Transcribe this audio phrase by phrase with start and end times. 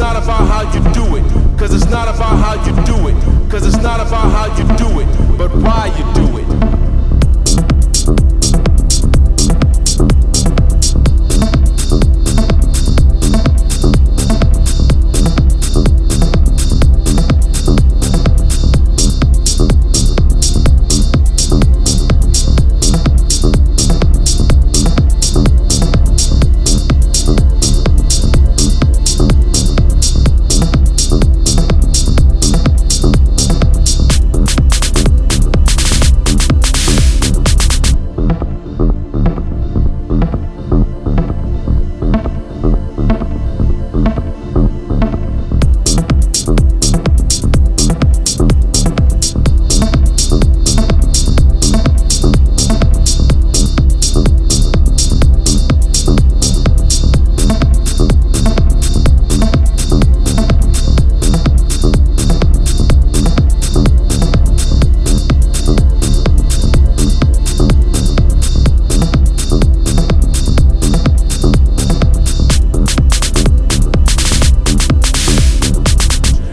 [0.00, 1.58] not about how you do it.
[1.58, 3.50] Cause it's not about how you do it.
[3.50, 6.79] Cause it's not about how you do it, but why you do it.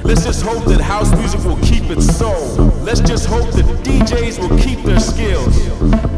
[0.07, 2.55] Let's just hope that house music will keep its soul.
[2.81, 6.16] Let's just hope that DJs will keep their skills.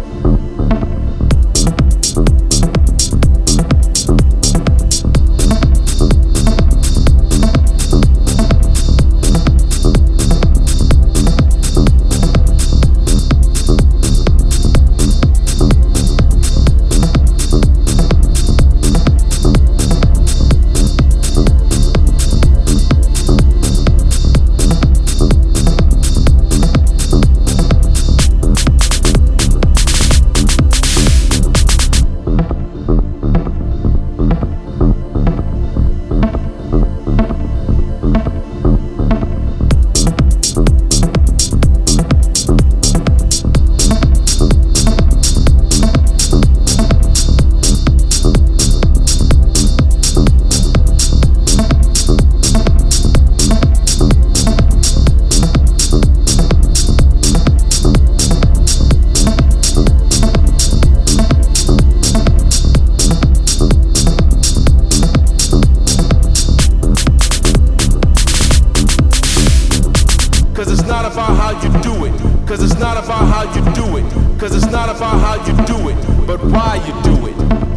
[70.59, 72.11] Cause it's not about how you do it.
[72.45, 74.03] Cause it's not about how you do it.
[74.37, 77.68] Cause it's not about how you do it, but why you do it.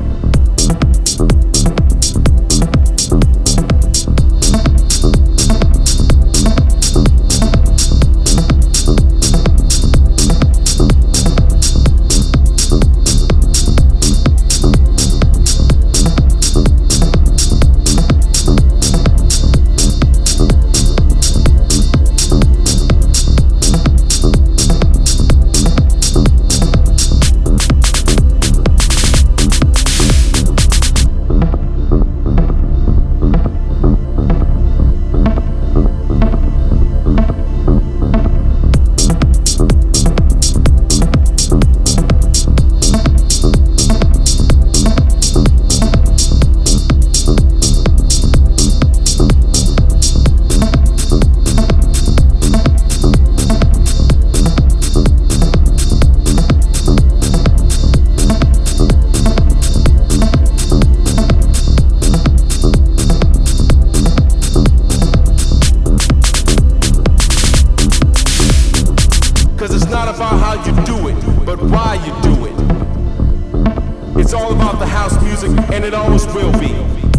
[70.14, 74.20] About how you do it, but why you do it.
[74.20, 77.11] It's all about the house music, and it always will be.